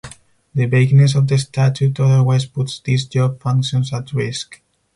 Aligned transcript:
The 0.55 0.65
vagueness 0.65 1.13
of 1.13 1.27
the 1.27 1.37
statute 1.37 1.99
otherwise 1.99 2.47
puts 2.47 2.79
these 2.79 3.05
job 3.05 3.39
functions 3.39 3.93
at 3.93 4.11
risk. 4.13 4.59